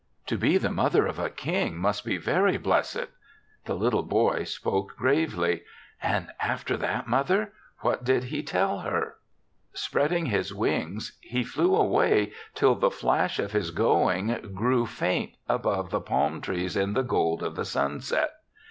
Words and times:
"To 0.29 0.35
be 0.35 0.57
the 0.57 0.71
mother 0.71 1.05
of 1.05 1.19
a 1.19 1.29
King 1.29 1.77
must 1.77 2.03
be 2.03 2.17
very 2.17 2.57
blessed. 2.57 3.05
The 3.65 3.75
little 3.75 4.01
boy 4.01 4.45
spoke 4.45 4.95
gravely. 4.97 5.61
"And 6.01 6.31
after 6.39 6.75
that, 6.77 7.07
mother, 7.07 7.53
what 7.81 8.03
did 8.03 8.23
he 8.23 8.41
tell 8.41 8.79
her? 8.79 9.17
THE 9.73 9.77
SEVENTH 9.77 9.91
CHRISTMAS 9.91 9.91
25 9.91 9.91
"Spreading 10.09 10.25
his 10.25 10.53
wings, 10.55 11.17
he 11.21 11.43
flew 11.43 11.75
away 11.75 12.31
till 12.55 12.73
the 12.73 12.89
flash 12.89 13.37
of 13.37 13.51
his 13.51 13.69
going 13.69 14.53
grew 14.55 14.87
faint 14.87 15.33
above 15.47 15.91
the 15.91 16.01
palm 16.01 16.41
trees 16.41 16.75
in 16.75 16.93
the 16.93 17.03
gold 17.03 17.43
of 17.43 17.55
the 17.55 17.63
sunset. 17.65 18.31